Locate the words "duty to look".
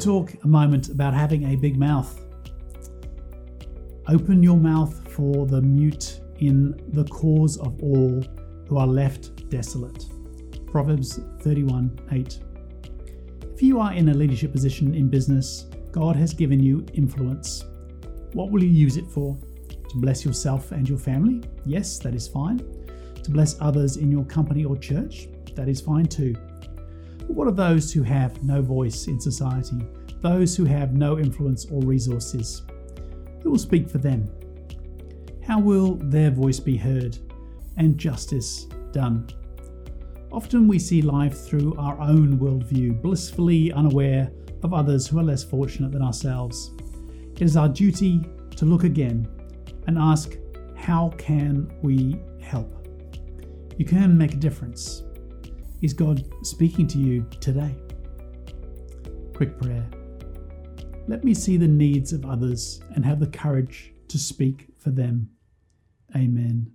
47.68-48.84